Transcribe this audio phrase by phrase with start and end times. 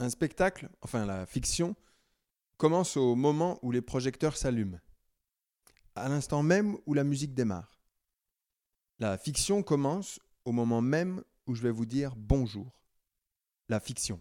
[0.00, 1.74] Un spectacle, enfin la fiction,
[2.56, 4.80] commence au moment où les projecteurs s'allument,
[5.94, 7.80] à l'instant même où la musique démarre.
[9.00, 12.80] La fiction commence au moment même où je vais vous dire bonjour.
[13.68, 14.20] La fiction.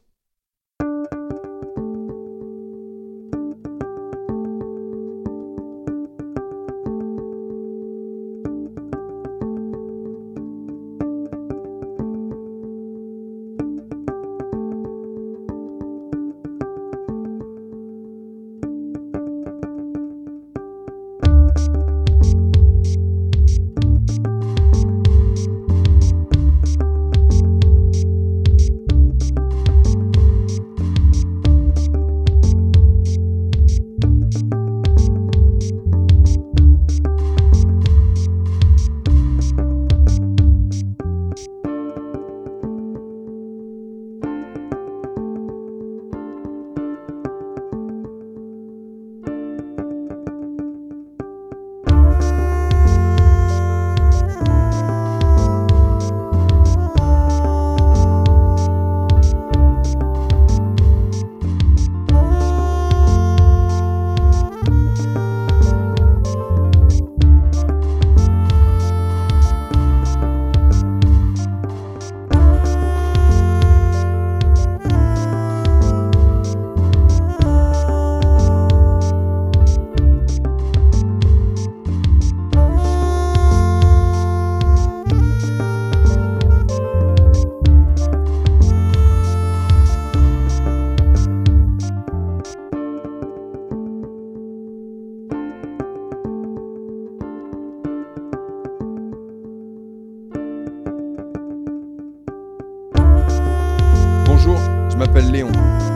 [105.17, 105.51] M'appelle Léon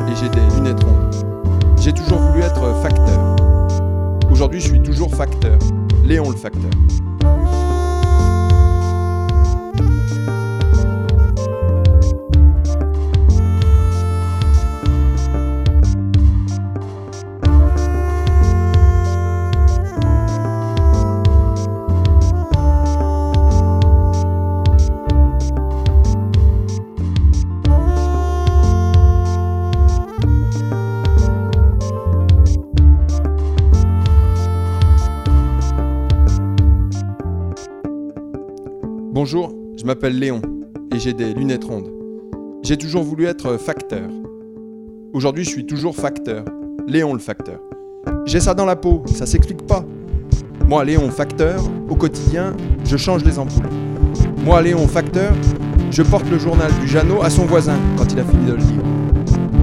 [0.07, 1.15] et j'ai des lunettes rondes.
[1.79, 3.35] J'ai toujours voulu être facteur.
[4.31, 5.59] Aujourd'hui, je suis toujours facteur.
[6.03, 6.71] Léon le facteur.
[39.23, 40.41] Bonjour, je m'appelle Léon
[40.91, 41.91] et j'ai des lunettes rondes.
[42.63, 44.09] J'ai toujours voulu être facteur.
[45.13, 46.43] Aujourd'hui, je suis toujours facteur.
[46.87, 47.59] Léon le facteur.
[48.25, 49.85] J'ai ça dans la peau, ça s'explique pas.
[50.65, 53.69] Moi, Léon facteur, au quotidien, je change les ampoules.
[54.43, 55.31] Moi, Léon facteur,
[55.91, 58.57] je porte le journal du Jeannot à son voisin quand il a fini de le
[58.57, 58.83] lire.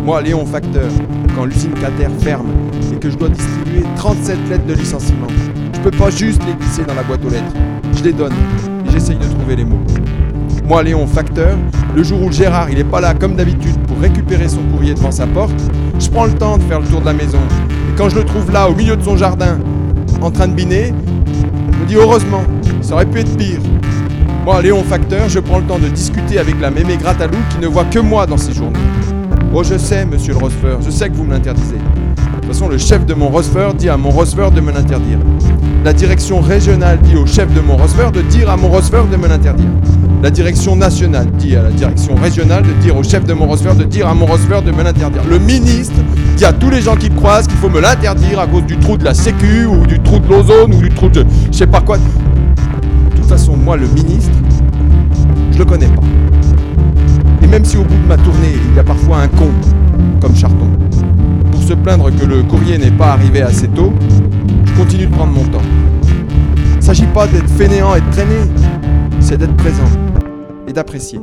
[0.05, 0.89] Moi, Léon facteur,
[1.35, 2.47] quand l'usine Cater ferme
[2.93, 5.27] et que je dois distribuer 37 lettres de licenciement,
[5.75, 7.55] je peux pas juste les glisser dans la boîte aux lettres.
[7.97, 8.35] Je les donne
[8.91, 9.81] j'essaye de trouver les mots.
[10.65, 11.57] Moi, Léon facteur,
[11.95, 15.11] le jour où Gérard il est pas là comme d'habitude pour récupérer son courrier devant
[15.11, 15.59] sa porte,
[15.99, 17.39] je prends le temps de faire le tour de la maison.
[17.71, 19.59] Et quand je le trouve là, au milieu de son jardin,
[20.21, 20.93] en train de biner,
[21.73, 22.43] je me dis heureusement,
[22.83, 23.61] ça aurait pu être pire.
[24.45, 27.67] Moi, Léon facteur, je prends le temps de discuter avec la mémé Gratalou qui ne
[27.67, 28.79] voit que moi dans ses journées.
[29.55, 31.77] Oh, je sais, monsieur le Rosfer, je sais que vous me l'interdisez.
[31.77, 35.19] De toute façon, le chef de mon Rosfer dit à mon Rosfer de me l'interdire.
[35.85, 39.17] La direction régionale dit au chef de mon Rosfer de dire à mon Rosfer de
[39.17, 39.71] me l'interdire.
[40.23, 43.75] La direction nationale dit à la direction régionale de dire au chef de mon Rosfer
[43.79, 45.23] de dire à mon Rosfer de me l'interdire.
[45.31, 45.95] Le ministre
[46.37, 48.97] dit à tous les gens qui croisent qu'il faut me l'interdire à cause du trou
[48.97, 51.81] de la Sécu ou du trou de l'ozone ou du trou de je sais pas
[51.81, 51.97] quoi.
[51.97, 52.03] De
[53.17, 54.37] toute façon, moi, le ministre,
[55.53, 56.03] je le connais pas.
[57.43, 59.51] Et même si au bout de ma tournée, il y a parfois un con,
[60.21, 60.69] comme Charton,
[61.53, 63.93] pour se plaindre que le courrier n'est pas arrivé assez tôt,
[64.89, 65.61] continue de prendre mon temps.
[66.73, 68.41] Il ne s'agit pas d'être fainéant et de traîner,
[69.21, 69.85] c'est d'être présent
[70.67, 71.21] et d'apprécier.